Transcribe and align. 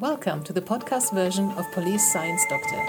Welcome 0.00 0.44
to 0.44 0.52
the 0.52 0.60
podcast 0.60 1.14
version 1.14 1.50
of 1.52 1.72
Police 1.72 2.12
Science 2.12 2.44
Doctor, 2.50 2.84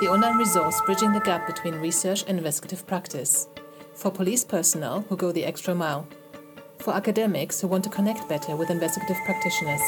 the 0.00 0.08
online 0.08 0.36
resource 0.36 0.80
bridging 0.84 1.12
the 1.12 1.20
gap 1.20 1.46
between 1.46 1.76
research 1.76 2.24
and 2.26 2.38
investigative 2.38 2.84
practice. 2.88 3.46
For 3.94 4.10
police 4.10 4.42
personnel 4.42 5.02
who 5.02 5.16
go 5.16 5.30
the 5.30 5.44
extra 5.44 5.76
mile. 5.76 6.08
For 6.80 6.92
academics 6.92 7.60
who 7.60 7.68
want 7.68 7.84
to 7.84 7.90
connect 7.90 8.28
better 8.28 8.56
with 8.56 8.68
investigative 8.68 9.18
practitioners. 9.24 9.80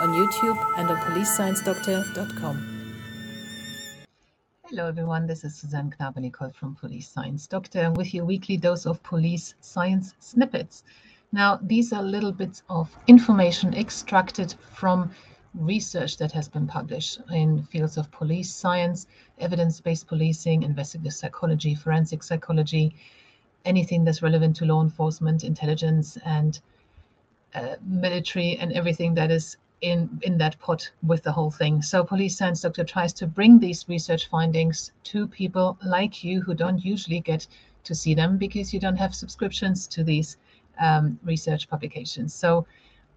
On 0.00 0.08
YouTube 0.08 0.58
and 0.76 0.90
on 0.90 0.96
policesciencedoctor.com. 0.96 2.56
Hello, 4.64 4.88
everyone. 4.88 5.28
This 5.28 5.44
is 5.44 5.54
Susanne 5.54 5.94
Knabe-Nicol 6.00 6.50
from 6.50 6.74
Police 6.74 7.08
Science 7.08 7.46
Doctor 7.46 7.92
with 7.92 8.12
your 8.12 8.24
weekly 8.24 8.56
dose 8.56 8.86
of 8.86 9.00
police 9.04 9.54
science 9.60 10.14
snippets. 10.18 10.82
Now, 11.30 11.60
these 11.62 11.92
are 11.92 12.02
little 12.02 12.32
bits 12.32 12.64
of 12.68 12.90
information 13.06 13.72
extracted 13.74 14.52
from 14.74 15.12
research 15.56 16.16
that 16.18 16.32
has 16.32 16.48
been 16.48 16.66
published 16.66 17.20
in 17.32 17.62
fields 17.64 17.96
of 17.96 18.10
police 18.10 18.54
science, 18.54 19.06
evidence-based 19.38 20.06
policing, 20.06 20.62
investigative 20.62 21.14
psychology, 21.14 21.74
forensic 21.74 22.22
psychology, 22.22 22.94
anything 23.64 24.04
that's 24.04 24.22
relevant 24.22 24.56
to 24.56 24.64
law 24.64 24.82
enforcement, 24.82 25.44
intelligence, 25.44 26.16
and 26.24 26.60
uh, 27.54 27.76
military, 27.84 28.56
and 28.58 28.72
everything 28.72 29.14
that 29.14 29.30
is 29.30 29.56
in 29.82 30.18
in 30.22 30.38
that 30.38 30.58
pot 30.58 30.90
with 31.02 31.22
the 31.22 31.32
whole 31.32 31.50
thing. 31.50 31.82
So 31.82 32.02
Police 32.02 32.36
Science 32.36 32.62
Doctor 32.62 32.84
tries 32.84 33.12
to 33.14 33.26
bring 33.26 33.58
these 33.58 33.84
research 33.88 34.28
findings 34.28 34.92
to 35.04 35.26
people 35.26 35.78
like 35.84 36.24
you 36.24 36.40
who 36.40 36.54
don't 36.54 36.82
usually 36.84 37.20
get 37.20 37.46
to 37.84 37.94
see 37.94 38.14
them 38.14 38.38
because 38.38 38.72
you 38.72 38.80
don't 38.80 38.96
have 38.96 39.14
subscriptions 39.14 39.86
to 39.88 40.02
these 40.02 40.38
um, 40.80 41.18
research 41.24 41.68
publications. 41.68 42.34
So 42.34 42.66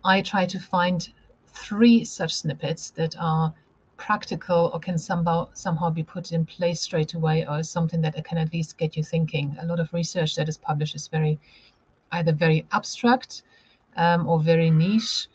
I 0.04 0.22
try 0.22 0.46
to 0.46 0.60
find 0.60 1.10
three 1.54 2.04
such 2.04 2.34
snippets 2.34 2.90
that 2.92 3.16
are 3.20 3.54
practical 3.98 4.72
or 4.74 4.80
can 4.80 4.98
somehow 4.98 5.48
somehow 5.54 5.90
be 5.90 6.04
put 6.04 6.32
in 6.32 6.46
place 6.46 6.82
straight 6.82 7.14
away 7.14 7.46
or 7.46 7.62
something 7.64 8.02
that 8.02 8.24
can 8.24 8.38
at 8.38 8.54
least 8.54 8.78
get 8.78 8.96
you 8.96 9.04
thinking. 9.04 9.56
A 9.60 9.66
lot 9.66 9.80
of 9.80 9.94
research 9.94 10.36
that 10.36 10.48
is 10.48 10.58
published 10.58 10.96
is 10.96 11.08
very 11.08 11.40
either 12.12 12.32
very 12.32 12.66
abstract 12.72 13.44
um, 13.98 14.28
or 14.28 14.40
very 14.40 14.72
niche 14.72 15.28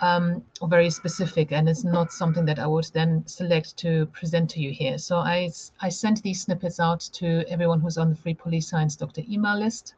um, 0.00 0.42
or 0.60 0.68
very 0.68 0.90
specific 0.90 1.52
and 1.52 1.68
it's 1.68 1.84
not 1.84 2.10
something 2.10 2.46
that 2.46 2.58
I 2.58 2.66
would 2.66 2.90
then 2.94 3.22
select 3.26 3.76
to 3.78 4.06
present 4.06 4.50
to 4.50 4.60
you 4.60 4.72
here. 4.72 4.96
So 4.98 5.18
I, 5.18 5.50
I 5.80 5.90
sent 5.90 6.22
these 6.22 6.42
snippets 6.42 6.80
out 6.80 7.00
to 7.14 7.44
everyone 7.48 7.80
who's 7.80 7.98
on 7.98 8.10
the 8.10 8.16
Free 8.16 8.34
Police 8.34 8.68
Science 8.68 8.96
Doctor 8.96 9.22
email 9.28 9.58
list 9.58 9.94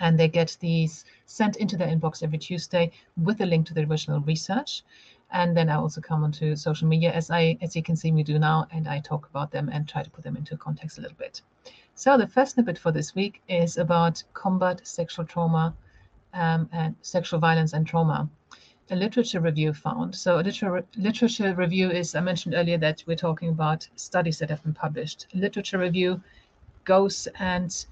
and 0.00 0.18
they 0.18 0.28
get 0.28 0.56
these 0.60 1.04
sent 1.26 1.56
into 1.56 1.76
their 1.76 1.88
inbox 1.88 2.22
every 2.22 2.38
Tuesday 2.38 2.90
with 3.16 3.40
a 3.40 3.46
link 3.46 3.66
to 3.66 3.74
the 3.74 3.84
original 3.84 4.20
research. 4.20 4.82
And 5.30 5.56
then 5.56 5.68
I 5.68 5.74
also 5.74 6.00
come 6.00 6.24
onto 6.24 6.56
social 6.56 6.88
media 6.88 7.12
as 7.12 7.30
I 7.30 7.58
as 7.60 7.76
you 7.76 7.82
can 7.82 7.96
see 7.96 8.10
me 8.10 8.22
do 8.22 8.38
now, 8.38 8.66
and 8.72 8.88
I 8.88 9.00
talk 9.00 9.28
about 9.28 9.50
them 9.50 9.68
and 9.68 9.86
try 9.86 10.02
to 10.02 10.10
put 10.10 10.24
them 10.24 10.36
into 10.36 10.56
context 10.56 10.98
a 10.98 11.02
little 11.02 11.16
bit. 11.18 11.42
So 11.94 12.16
the 12.16 12.26
first 12.26 12.54
snippet 12.54 12.78
for 12.78 12.92
this 12.92 13.14
week 13.14 13.42
is 13.48 13.76
about 13.76 14.22
combat 14.32 14.86
sexual 14.86 15.26
trauma 15.26 15.74
um, 16.32 16.68
and 16.72 16.94
sexual 17.02 17.40
violence 17.40 17.72
and 17.72 17.86
trauma. 17.86 18.28
A 18.90 18.96
literature 18.96 19.40
review 19.40 19.74
found. 19.74 20.14
So 20.14 20.38
a 20.38 20.42
liter- 20.42 20.86
literature 20.96 21.54
review 21.54 21.90
is 21.90 22.14
I 22.14 22.20
mentioned 22.20 22.54
earlier 22.54 22.78
that 22.78 23.04
we're 23.06 23.16
talking 23.16 23.50
about 23.50 23.86
studies 23.96 24.38
that 24.38 24.48
have 24.48 24.62
been 24.62 24.72
published. 24.72 25.26
A 25.34 25.38
literature 25.38 25.78
review 25.78 26.22
goes 26.84 27.28
and 27.38 27.84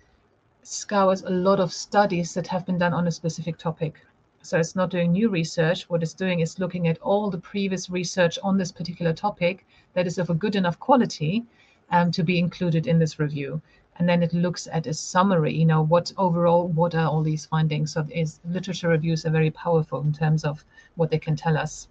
scours 0.67 1.23
a 1.23 1.31
lot 1.31 1.61
of 1.61 1.73
studies 1.73 2.35
that 2.35 2.49
have 2.49 2.67
been 2.67 2.77
done 2.77 2.93
on 2.93 3.07
a 3.07 3.11
specific 3.13 3.57
topic. 3.57 4.05
So 4.43 4.59
it's 4.59 4.75
not 4.75 4.91
doing 4.91 5.13
new 5.13 5.29
research. 5.29 5.89
What 5.89 6.03
it's 6.03 6.13
doing 6.13 6.41
is 6.41 6.59
looking 6.59 6.89
at 6.89 6.99
all 6.99 7.31
the 7.31 7.39
previous 7.39 7.89
research 7.89 8.37
on 8.43 8.59
this 8.59 8.73
particular 8.73 9.13
topic 9.13 9.65
that 9.95 10.09
is 10.09 10.19
of 10.19 10.29
a 10.29 10.35
good 10.35 10.57
enough 10.57 10.81
quality 10.81 11.45
um, 11.91 12.11
to 12.11 12.25
be 12.25 12.41
included 12.41 12.89
in 12.89 12.99
this 12.99 13.21
review. 13.21 13.63
And 13.97 14.09
then 14.09 14.25
it 14.25 14.35
looks 14.35 14.67
at 14.73 14.89
a 14.89 14.93
summary, 14.93 15.55
you 15.55 15.67
know, 15.67 15.83
what 15.83 16.13
overall, 16.19 16.67
what 16.67 16.97
are 16.97 17.09
all 17.09 17.23
these 17.23 17.47
findings? 17.47 17.93
So 17.93 18.05
is 18.11 18.41
literature 18.45 18.89
reviews 18.89 19.25
are 19.25 19.31
very 19.31 19.53
powerful 19.53 20.01
in 20.01 20.13
terms 20.13 20.43
of 20.43 20.65
what 20.97 21.13
they 21.13 21.19
can 21.21 21.37
tell 21.37 21.57
us. 21.57 21.87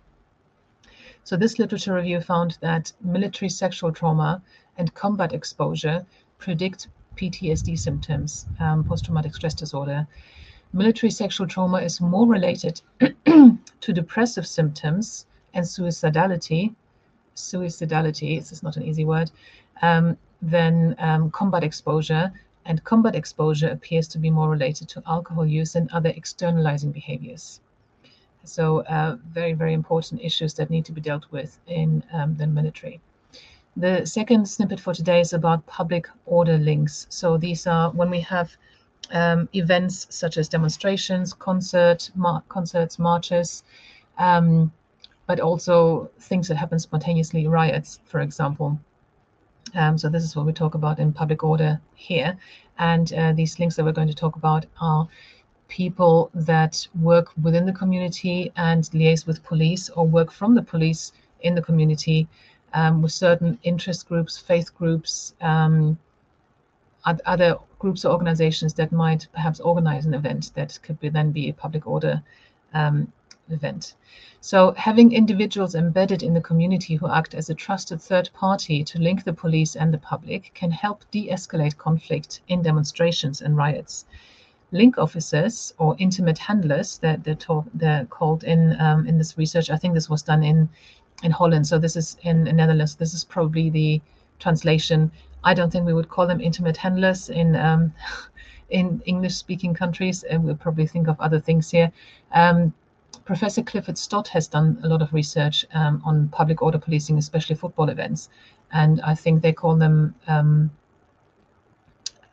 So 1.24 1.38
this 1.38 1.60
literature 1.60 1.94
review 1.94 2.20
found 2.20 2.58
that 2.60 2.92
military 3.00 3.48
sexual 3.48 3.94
trauma 3.94 4.42
and 4.78 4.94
combat 4.94 5.32
exposure 5.32 6.06
predict 6.38 6.90
PTSD 7.16 7.78
symptoms, 7.78 8.48
um, 8.60 8.84
post 8.84 9.06
traumatic 9.06 9.36
stress 9.36 9.54
disorder. 9.54 10.08
Military 10.74 11.10
sexual 11.10 11.48
trauma 11.48 11.78
is 11.78 12.02
more 12.02 12.28
related 12.28 12.82
to 13.26 13.94
depressive 13.94 14.46
symptoms 14.46 15.26
and 15.54 15.66
suicidality. 15.66 16.76
Suicidality, 17.36 18.40
this 18.40 18.52
is 18.52 18.64
not 18.64 18.78
an 18.78 18.84
easy 18.84 19.06
word, 19.06 19.32
um, 19.82 20.18
than 20.42 20.96
um, 21.00 21.32
combat 21.32 21.64
exposure. 21.64 22.32
And 22.66 22.84
combat 22.84 23.16
exposure 23.16 23.70
appears 23.70 24.08
to 24.10 24.18
be 24.18 24.30
more 24.30 24.50
related 24.50 24.90
to 24.90 25.04
alcohol 25.08 25.46
use 25.46 25.76
and 25.76 25.90
other 25.92 26.10
externalizing 26.10 26.92
behaviors. 26.92 27.62
So, 28.44 28.82
uh, 28.82 29.18
very, 29.28 29.54
very 29.54 29.74
important 29.74 30.22
issues 30.22 30.54
that 30.56 30.70
need 30.70 30.86
to 30.86 30.92
be 30.92 31.02
dealt 31.02 31.26
with 31.32 31.60
in 31.68 32.04
um, 32.12 32.36
the 32.36 32.48
military. 32.48 33.02
The 33.78 34.06
second 34.06 34.48
snippet 34.48 34.80
for 34.80 34.94
today 34.94 35.20
is 35.20 35.34
about 35.34 35.66
public 35.66 36.08
order 36.26 36.58
links. 36.58 37.08
So 37.10 37.38
these 37.38 37.68
are 37.68 37.92
when 37.92 38.10
we 38.10 38.22
have 38.22 38.56
um, 39.12 39.50
events 39.54 40.08
such 40.10 40.38
as 40.38 40.48
demonstrations, 40.48 41.34
concert, 41.34 42.10
mar- 42.16 42.44
concerts, 42.48 42.98
marches, 42.98 43.64
um, 44.18 44.72
but 45.28 45.42
also 45.42 46.10
things 46.20 46.48
that 46.48 46.56
happen 46.56 46.80
spontaneously, 46.80 47.48
riots, 47.48 48.00
for 48.06 48.22
example. 48.22 48.80
Um, 49.74 49.98
so 49.98 50.08
this 50.08 50.24
is 50.24 50.38
what 50.38 50.46
we 50.46 50.54
talk 50.54 50.76
about 50.76 51.00
in 51.00 51.12
public 51.12 51.44
order 51.44 51.82
here. 51.96 52.38
And 52.78 53.12
uh, 53.14 53.34
these 53.34 53.60
links 53.60 53.76
that 53.76 53.84
we're 53.84 53.92
going 53.92 54.08
to 54.08 54.14
talk 54.14 54.38
about 54.38 54.66
are 54.80 55.08
people 55.68 56.30
that 56.34 56.88
work 57.02 57.32
within 57.42 57.66
the 57.66 57.74
community 57.74 58.54
and 58.56 58.84
liaise 58.94 59.28
with 59.28 59.44
police 59.44 59.90
or 59.90 60.08
work 60.08 60.32
from 60.32 60.56
the 60.56 60.62
police 60.62 61.12
in 61.42 61.56
the 61.56 61.62
community 61.62 62.28
um, 62.76 63.02
with 63.02 63.12
certain 63.12 63.58
interest 63.64 64.08
groups, 64.08 64.38
faith 64.38 64.76
groups, 64.76 65.34
um, 65.42 65.98
other 67.06 67.56
groups 67.80 68.04
or 68.04 68.12
organizations 68.12 68.74
that 68.74 68.92
might 68.92 69.28
perhaps 69.32 69.60
organize 69.60 70.06
an 70.06 70.14
event 70.14 70.52
that 70.56 70.78
could 70.84 71.00
be, 71.00 71.10
then 71.10 71.32
be 71.32 71.50
a 71.50 71.54
public 71.54 71.88
order 71.88 72.22
um, 72.74 73.12
event. 73.50 73.94
So 74.42 74.74
having 74.74 75.14
individuals 75.14 75.76
embedded 75.76 76.22
in 76.22 76.34
the 76.34 76.42
community 76.42 76.96
who 76.96 77.08
act 77.08 77.34
as 77.34 77.50
a 77.50 77.56
trusted 77.56 78.02
third 78.02 78.30
party 78.34 78.84
to 78.84 79.00
link 79.00 79.24
the 79.24 79.34
police 79.34 79.76
and 79.76 79.94
the 79.94 80.00
public 80.00 80.52
can 80.54 80.72
help 80.72 81.06
de-escalate 81.12 81.78
conflict 81.78 82.42
in 82.48 82.62
demonstrations 82.62 83.42
and 83.42 83.56
riots. 83.56 84.06
Link 84.72 84.98
officers 84.98 85.74
or 85.78 85.96
intimate 86.00 86.40
handlers 86.40 86.98
that 86.98 87.24
they're, 87.24 87.38
they're 87.76 88.06
called 88.06 88.44
in 88.44 88.80
um, 88.82 89.08
in 89.08 89.18
this 89.18 89.38
research. 89.38 89.70
I 89.70 89.78
think 89.78 89.94
this 89.94 90.10
was 90.10 90.24
done 90.24 90.44
in 90.44 90.70
in 91.24 91.32
Holland. 91.32 91.68
So 91.68 91.80
this 91.80 91.96
is 91.96 92.18
in, 92.24 92.48
in 92.48 92.56
Netherlands. 92.58 92.96
This 92.96 93.14
is 93.14 93.24
probably 93.24 93.70
the 93.70 94.02
translation. 94.40 95.12
I 95.44 95.54
don't 95.54 95.72
think 95.72 95.86
we 95.86 95.94
would 95.94 96.10
call 96.10 96.28
them 96.28 96.42
intimate 96.42 96.78
handlers 96.78 97.30
in 97.30 97.56
um, 97.56 97.94
in 98.70 99.02
English-speaking 99.06 99.76
countries, 99.76 100.24
and 100.24 100.44
we'll 100.44 100.56
probably 100.56 100.88
think 100.88 101.08
of 101.08 101.20
other 101.20 101.40
things 101.40 101.70
here. 101.70 101.92
Um, 102.32 102.74
Professor 103.24 103.62
Clifford 103.62 103.98
Stott 103.98 104.28
has 104.30 104.48
done 104.48 104.80
a 104.84 104.88
lot 104.88 105.02
of 105.04 105.14
research 105.14 105.66
um, 105.74 106.02
on 106.04 106.30
public 106.30 106.62
order 106.64 106.80
policing, 106.80 107.18
especially 107.18 107.56
football 107.56 107.90
events, 107.90 108.30
and 108.72 109.02
I 109.02 109.16
think 109.16 109.42
they 109.42 109.54
call 109.54 109.76
them. 109.76 110.16
Um, 110.28 110.72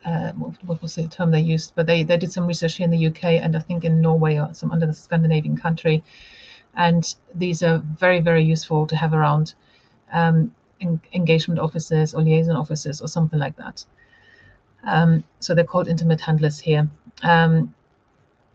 uh, 0.05 0.33
what, 0.33 0.81
was 0.81 0.95
the 0.95 1.07
term 1.07 1.31
they 1.31 1.39
used? 1.39 1.71
But 1.75 1.87
they, 1.87 2.03
they 2.03 2.17
did 2.17 2.29
some 2.29 2.45
research 2.45 2.75
here 2.75 2.83
in 2.83 2.91
the 2.91 3.07
UK 3.07 3.23
and 3.41 3.55
I 3.55 3.59
think 3.59 3.85
in 3.85 4.01
Norway 4.01 4.37
or 4.37 4.53
some 4.53 4.71
under 4.71 4.85
the 4.85 4.93
Scandinavian 4.93 5.55
country 5.55 6.03
and 6.75 7.15
these 7.35 7.63
are 7.63 7.77
very, 7.99 8.19
very 8.19 8.43
useful 8.43 8.87
to 8.87 8.95
have 8.95 9.13
around 9.13 9.53
um, 10.11 10.53
en 10.81 10.99
engagement 11.13 11.59
officers 11.59 12.13
or 12.13 12.21
liaison 12.21 12.55
officers 12.55 13.01
or 13.01 13.07
something 13.07 13.39
like 13.39 13.55
that. 13.57 13.85
Um, 14.83 15.23
so 15.39 15.55
they're 15.55 15.63
called 15.63 15.87
intimate 15.87 16.21
handlers 16.21 16.59
here. 16.59 16.89
Um, 17.21 17.73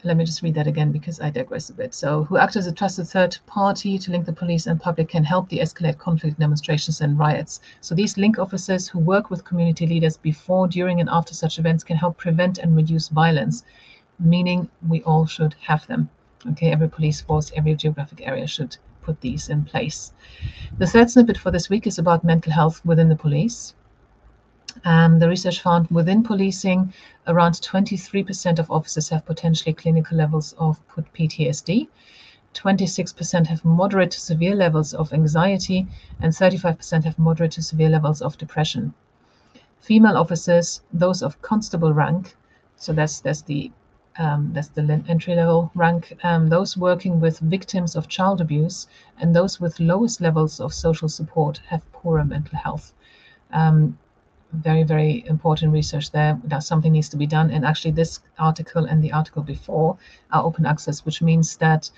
let 0.05 0.17
me 0.17 0.25
just 0.25 0.43
read 0.43 0.55
that 0.55 0.69
again 0.69 0.93
because 0.93 1.21
I 1.21 1.31
digress 1.31 1.71
a 1.71 1.75
bit. 1.75 1.93
So, 1.93 2.23
who 2.25 2.39
act 2.39 2.55
as 2.55 2.69
a 2.69 2.73
trusted 2.73 3.09
third 3.09 3.37
party 3.47 3.99
to 3.99 4.11
link 4.13 4.27
the 4.27 4.33
police 4.33 4.67
and 4.67 4.81
public 4.81 5.09
can 5.09 5.25
help 5.25 5.49
de 5.49 5.59
escalate 5.59 5.99
conflict 5.99 6.39
demonstrations 6.39 7.01
and 7.01 7.19
riots. 7.19 7.61
So, 7.81 7.95
these 7.97 8.17
link 8.17 8.39
officers 8.39 8.87
who 8.87 9.01
work 9.01 9.29
with 9.29 9.45
community 9.45 9.87
leaders 9.87 10.17
before, 10.17 10.69
during, 10.69 11.01
and 11.01 11.09
after 11.09 11.35
such 11.35 11.59
events 11.59 11.83
can 11.83 11.97
help 11.97 12.17
prevent 12.17 12.59
and 12.59 12.77
reduce 12.77 13.09
violence, 13.09 13.65
meaning 14.21 14.69
we 14.89 15.03
all 15.03 15.27
should 15.27 15.55
have 15.67 15.85
them. 15.89 16.09
Okay, 16.47 16.71
every 16.71 16.89
police 16.89 17.21
force, 17.21 17.51
every 17.57 17.75
geographic 17.75 18.27
area 18.27 18.47
should 18.47 18.77
put 19.03 19.21
these 19.21 19.49
in 19.49 19.65
place. 19.65 20.13
The 20.79 20.87
third 20.87 21.11
snippet 21.11 21.37
for 21.37 21.51
this 21.51 21.69
week 21.69 21.87
is 21.87 21.99
about 21.99 22.23
mental 22.23 22.53
health 22.53 22.81
within 22.85 23.09
the 23.09 23.17
police. 23.17 23.75
Um, 24.85 25.19
the 25.19 25.29
research 25.29 25.61
found 25.61 25.89
within 25.89 26.23
policing, 26.23 26.93
around 27.27 27.55
23% 27.55 28.59
of 28.61 28.71
officers 28.71 29.09
have 29.09 29.27
potentially 29.27 29.73
clinical 29.73 30.17
levels 30.17 30.55
of 30.59 30.79
PTSD. 30.89 31.89
26% 32.55 33.47
have 33.47 33.65
moderate 33.65 34.13
to 34.13 34.21
severe 34.21 34.55
levels 34.55 34.95
of 34.95 35.13
anxiety, 35.13 35.87
and 36.21 36.33
35% 36.33 37.05
have 37.05 37.19
moderate 37.19 37.53
to 37.53 37.63
severe 37.63 37.89
levels 37.89 38.23
of 38.23 38.39
depression. 38.39 38.95
Female 39.81 40.17
officers, 40.17 40.83
those 40.93 41.23
of 41.23 41.41
constable 41.43 41.93
rank, 41.93 42.37
so 42.77 42.93
that's 42.93 43.21
that's 43.21 43.43
the 43.43 43.73
um, 44.19 44.51
that's 44.53 44.69
the 44.69 44.83
entry 45.09 45.35
level 45.35 45.71
rank, 45.75 46.17
um, 46.25 46.49
those 46.49 46.77
working 46.77 47.21
with 47.21 47.39
victims 47.39 47.95
of 47.95 48.09
child 48.09 48.41
abuse 48.41 48.89
and 49.21 49.35
those 49.35 49.61
with 49.61 49.79
lowest 49.79 50.21
levels 50.21 50.61
of 50.61 50.75
social 50.75 51.09
support 51.09 51.61
have 51.69 51.93
poorer 51.93 52.25
mental 52.25 52.59
health. 52.59 52.93
Um, 53.53 53.97
very, 54.53 54.83
very 54.83 55.27
important 55.27 55.73
research 55.73 56.11
there. 56.11 56.41
That 56.45 56.63
something 56.63 56.93
needs 56.93 57.09
to 57.11 57.17
be 57.17 57.27
done. 57.27 57.51
And 57.51 57.65
actually, 57.65 57.93
this 57.93 58.21
article 58.39 58.87
and 58.87 59.05
the 59.05 59.13
article 59.13 59.43
before 59.43 59.97
are 60.33 60.45
open 60.45 60.67
access, 60.67 61.05
which 61.05 61.23
means 61.23 61.57
that 61.59 61.91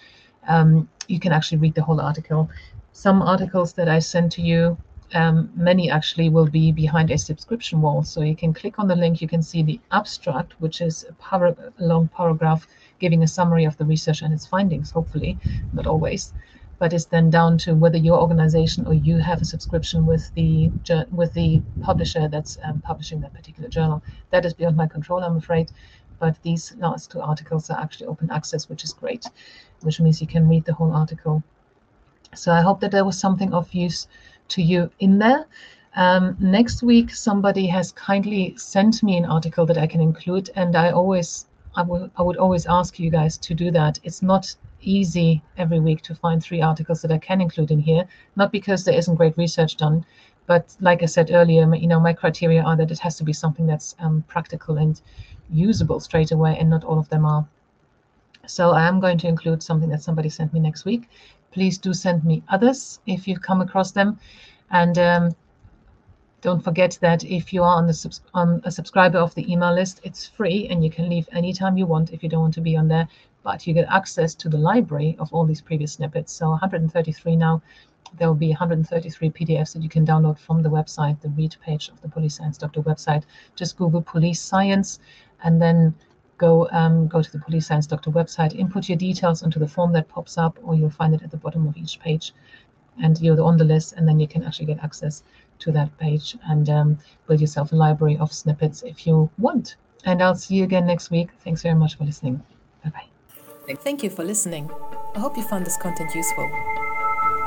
um, 0.49 0.89
you 1.07 1.21
can 1.21 1.33
actually 1.33 1.59
read 1.59 1.75
the 1.75 1.83
whole 1.83 2.01
article. 2.01 2.51
Some 2.93 3.23
articles 3.23 3.73
that 3.75 3.89
I 3.89 4.01
sent 4.01 4.33
to 4.33 4.43
you, 4.43 4.77
um, 5.15 5.51
many 5.55 5.91
actually 5.91 6.29
will 6.29 6.47
be 6.47 6.73
behind 6.73 7.11
a 7.11 7.19
subscription 7.19 7.81
wall. 7.81 8.03
So 8.03 8.23
you 8.23 8.37
can 8.37 8.53
click 8.55 8.79
on 8.79 8.89
the 8.89 8.97
link, 8.97 9.21
you 9.21 9.29
can 9.29 9.43
see 9.43 9.63
the 9.63 9.81
abstract, 9.93 10.55
which 10.61 10.81
is 10.81 11.07
a 11.33 11.57
long 11.79 12.09
paragraph 12.09 12.67
giving 12.99 13.23
a 13.23 13.29
summary 13.29 13.65
of 13.65 13.77
the 13.77 13.85
research 13.85 14.23
and 14.23 14.33
its 14.33 14.47
findings, 14.47 14.91
hopefully, 14.91 15.39
not 15.73 15.87
always. 15.87 16.33
But 16.79 16.93
it's 16.93 17.05
then 17.05 17.29
down 17.29 17.59
to 17.59 17.75
whether 17.75 17.99
your 17.99 18.19
organization 18.21 18.87
or 18.87 18.95
you 18.95 19.19
have 19.19 19.43
a 19.43 19.45
subscription 19.45 20.07
with 20.07 20.33
the 20.35 20.71
with 21.13 21.35
the 21.35 21.61
publisher 21.81 22.27
that's 22.29 22.57
um, 22.65 22.81
publishing 22.81 23.21
that 23.21 23.35
particular 23.35 23.69
journal. 23.69 24.03
That 24.31 24.47
is 24.47 24.55
beyond 24.55 24.77
my 24.77 24.87
control, 24.87 25.23
I'm 25.23 25.37
afraid 25.37 25.71
but 26.21 26.41
these 26.43 26.77
last 26.77 27.11
two 27.11 27.21
articles 27.21 27.71
are 27.71 27.81
actually 27.81 28.07
open 28.07 28.31
access, 28.31 28.69
which 28.69 28.85
is 28.85 28.93
great, 28.93 29.25
which 29.81 30.01
means 30.01 30.21
you 30.21 30.27
can 30.27 30.49
read 30.49 30.65
the 30.67 30.75
whole 30.75 30.93
article. 30.93 31.43
So 32.35 32.53
I 32.53 32.61
hope 32.61 32.79
that 32.81 32.93
there 32.93 33.07
was 33.07 33.19
something 33.19 33.53
of 33.53 33.73
use 33.73 34.07
to 34.51 34.63
you 34.63 34.91
in 35.01 35.19
there. 35.19 35.47
Um, 35.97 36.37
next 36.39 36.83
week, 36.83 37.13
somebody 37.13 37.67
has 37.67 37.93
kindly 37.93 38.55
sent 38.57 39.03
me 39.03 39.17
an 39.17 39.25
article 39.25 39.67
that 39.67 39.79
I 39.79 39.87
can 39.87 40.01
include, 40.01 40.51
and 40.55 40.77
I 40.77 40.91
always, 40.91 41.47
I, 41.75 41.83
will, 41.83 42.11
I 42.17 42.23
would 42.23 42.37
always 42.37 42.67
ask 42.67 42.99
you 42.99 43.11
guys 43.11 43.39
to 43.39 43.55
do 43.55 43.71
that. 43.73 43.99
It's 44.05 44.23
not 44.23 44.55
easy 44.83 45.43
every 45.59 45.81
week 45.81 46.03
to 46.03 46.15
find 46.15 46.43
three 46.43 46.63
articles 46.63 47.03
that 47.03 47.11
I 47.13 47.19
can 47.19 47.41
include 47.41 47.71
in 47.71 47.81
here, 47.81 48.07
not 48.37 48.53
because 48.53 48.85
there 48.85 48.95
isn't 48.95 49.17
great 49.17 49.37
research 49.37 49.77
done, 49.77 50.05
but 50.47 50.77
like 50.81 51.03
I 51.03 51.07
said 51.07 51.31
earlier, 51.33 51.73
you 51.75 51.87
know, 51.87 52.01
my 52.01 52.13
criteria 52.13 52.63
are 52.63 52.77
that 52.77 52.91
it 52.91 52.99
has 53.01 53.17
to 53.17 53.25
be 53.25 53.33
something 53.33 53.67
that's 53.67 53.95
um, 53.99 54.25
practical 54.27 54.79
and 54.79 55.01
usable 55.53 56.01
straight 56.01 56.33
away, 56.33 56.57
and 56.59 56.71
not 56.71 56.85
all 56.85 56.99
of 56.99 57.09
them 57.09 57.25
are. 57.25 57.47
So 58.47 58.71
I 58.71 58.89
am 58.89 59.01
going 59.01 59.19
to 59.19 59.29
include 59.29 59.63
something 59.63 59.91
that 59.91 60.03
somebody 60.03 60.29
sent 60.29 60.53
me 60.53 60.61
next 60.61 60.85
week. 60.85 61.09
Please 61.53 61.79
do 61.79 61.93
send 61.93 62.25
me 62.25 62.43
others 62.49 63.01
if 63.07 63.27
you've 63.27 63.43
come 63.43 63.61
across 63.61 63.93
them. 63.93 64.19
And 64.71 64.99
um, 64.99 65.37
don't 66.41 66.63
forget 66.63 66.99
that 67.01 67.25
if 67.25 67.53
you 67.53 67.63
are 67.63 67.77
on, 67.77 67.87
the 67.87 68.21
on 68.35 68.63
a 68.65 68.71
subscriber 68.71 69.19
of 69.19 69.35
the 69.35 69.51
email 69.53 69.75
list, 69.75 70.01
it's 70.05 70.27
free 70.27 70.69
and 70.69 70.85
you 70.85 70.91
can 70.91 71.09
leave 71.09 71.29
anytime 71.33 71.77
you 71.77 71.87
want 71.87 72.13
if 72.13 72.23
you 72.23 72.29
don't 72.29 72.41
want 72.41 72.55
to 72.55 72.61
be 72.61 72.77
on 72.77 72.89
there. 72.89 73.09
But 73.43 73.67
you 73.67 73.75
get 73.75 73.89
access 73.89 74.35
to 74.37 74.49
the 74.49 74.59
library 74.59 75.17
of 75.19 75.33
all 75.33 75.45
these 75.45 75.61
previous 75.61 75.95
snippets. 75.95 76.33
So 76.33 76.51
133 76.51 77.37
now. 77.37 77.63
There 78.19 78.27
will 78.27 78.35
be 78.35 78.49
133 78.49 79.31
PDFs 79.31 79.73
that 79.75 79.83
you 79.83 79.89
can 79.89 80.05
download 80.05 80.39
from 80.39 80.63
the 80.63 80.69
website, 80.69 81.21
the 81.21 81.29
read 81.29 81.55
page 81.65 81.91
of 81.91 82.01
the 82.01 82.09
Police 82.09 82.37
Science 82.37 82.59
Doctor 82.59 82.83
website. 82.83 83.23
Just 83.55 83.77
Google 83.77 84.03
Police 84.03 84.41
Science 84.41 84.99
and 85.45 85.63
then 85.63 85.95
go 86.41 86.69
um, 86.73 87.07
go 87.07 87.23
to 87.23 87.31
the 87.31 87.39
Police 87.39 87.67
Science 87.67 87.87
Doctor 87.87 88.11
website, 88.11 88.59
input 88.59 88.89
your 88.89 88.99
details 88.99 89.43
into 89.43 89.59
the 89.59 89.69
form 89.69 89.93
that 89.93 90.09
pops 90.09 90.39
up, 90.39 90.59
or 90.65 90.75
you'll 90.75 90.99
find 91.03 91.15
it 91.15 91.23
at 91.23 91.31
the 91.31 91.37
bottom 91.37 91.69
of 91.69 91.77
each 91.77 92.01
page, 92.01 92.33
and 93.03 93.21
you're 93.21 93.41
on 93.43 93.59
the 93.59 93.65
list, 93.65 93.93
and 93.97 94.09
then 94.09 94.19
you 94.19 94.27
can 94.27 94.43
actually 94.43 94.67
get 94.67 94.83
access 94.83 95.23
to 95.61 95.71
that 95.73 95.97
page 95.99 96.37
and 96.49 96.71
um, 96.71 96.99
build 97.29 97.41
yourself 97.41 97.73
a 97.73 97.77
library 97.77 98.17
of 98.17 98.33
snippets 98.33 98.83
if 98.83 99.07
you 99.07 99.31
want. 99.39 99.77
And 100.05 100.23
I'll 100.23 100.35
see 100.35 100.55
you 100.55 100.65
again 100.65 100.87
next 100.87 101.11
week. 101.11 101.29
Thanks 101.45 101.63
very 101.63 101.75
much 101.75 101.99
for 101.99 102.05
listening. 102.05 102.43
Bye 102.83 102.91
bye. 102.91 103.75
Thank 103.75 104.03
you 104.03 104.09
for 104.09 104.25
listening. 104.25 104.71
I 105.15 105.19
hope 105.19 105.37
you 105.37 105.43
found 105.43 105.67
this 105.67 105.77
content 105.77 106.15
useful. 106.15 106.49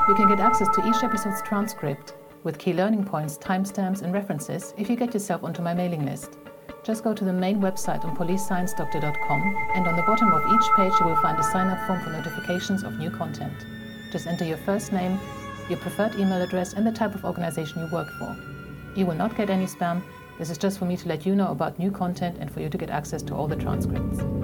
You 0.08 0.14
can 0.14 0.28
get 0.28 0.38
access 0.38 0.68
to 0.76 0.88
each 0.88 1.02
episode's 1.02 1.42
transcript 1.42 2.14
with 2.44 2.58
key 2.58 2.72
learning 2.72 3.04
points, 3.04 3.36
timestamps, 3.38 4.02
and 4.02 4.12
references 4.12 4.72
if 4.78 4.88
you 4.88 4.96
get 4.96 5.12
yourself 5.12 5.42
onto 5.42 5.62
my 5.62 5.74
mailing 5.74 6.06
list 6.06 6.38
just 6.84 7.02
go 7.02 7.14
to 7.14 7.24
the 7.24 7.32
main 7.32 7.60
website 7.60 8.04
on 8.04 8.14
policesciencedoctor.com 8.14 9.70
and 9.74 9.88
on 9.88 9.96
the 9.96 10.02
bottom 10.02 10.30
of 10.32 10.42
each 10.52 10.70
page 10.76 10.92
you 11.00 11.06
will 11.06 11.16
find 11.16 11.38
a 11.38 11.42
sign 11.44 11.68
up 11.68 11.86
form 11.86 12.00
for 12.02 12.10
notifications 12.10 12.82
of 12.82 12.98
new 12.98 13.10
content. 13.10 13.54
Just 14.12 14.26
enter 14.26 14.44
your 14.44 14.58
first 14.58 14.92
name, 14.92 15.18
your 15.70 15.78
preferred 15.78 16.14
email 16.16 16.42
address, 16.42 16.74
and 16.74 16.86
the 16.86 16.92
type 16.92 17.14
of 17.14 17.24
organization 17.24 17.80
you 17.80 17.90
work 17.90 18.10
for. 18.18 18.36
You 18.94 19.06
will 19.06 19.14
not 19.14 19.34
get 19.34 19.48
any 19.48 19.66
spam. 19.66 20.02
This 20.38 20.50
is 20.50 20.58
just 20.58 20.78
for 20.78 20.84
me 20.84 20.96
to 20.98 21.08
let 21.08 21.24
you 21.24 21.34
know 21.34 21.48
about 21.48 21.78
new 21.78 21.90
content 21.90 22.36
and 22.38 22.52
for 22.52 22.60
you 22.60 22.68
to 22.68 22.78
get 22.78 22.90
access 22.90 23.22
to 23.22 23.34
all 23.34 23.48
the 23.48 23.56
transcripts. 23.56 24.43